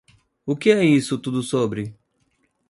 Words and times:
O 0.47 0.55
que 0.55 0.71
é 0.71 0.83
isso 0.83 1.15
tudo 1.19 1.43
sobre? 1.43 1.95